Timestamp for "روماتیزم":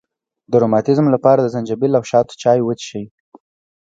0.63-1.07